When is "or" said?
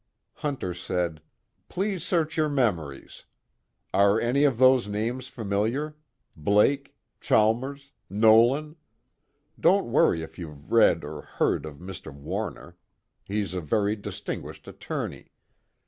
11.03-11.21